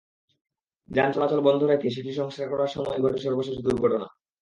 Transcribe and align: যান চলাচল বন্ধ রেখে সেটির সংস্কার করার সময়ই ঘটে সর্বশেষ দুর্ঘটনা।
যান 0.89 1.09
চলাচল 1.11 1.39
বন্ধ 1.39 1.61
রেখে 1.63 1.87
সেটির 1.89 2.19
সংস্কার 2.21 2.47
করার 2.49 2.73
সময়ই 2.75 3.03
ঘটে 3.03 3.19
সর্বশেষ 3.19 3.55
দুর্ঘটনা। 3.65 4.07